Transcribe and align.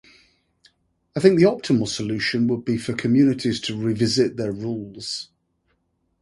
I 1.15 1.19
think 1.19 1.37
the 1.37 1.45
optimal 1.45 1.87
solution 1.87 2.47
would 2.47 2.65
be 2.65 2.79
for 2.79 2.93
communities 2.93 3.59
to 3.61 3.77
revisit 3.79 4.35
their 4.35 4.51
rules. 4.51 5.29